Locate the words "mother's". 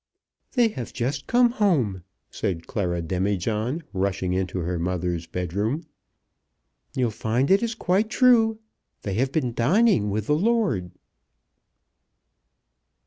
4.79-5.27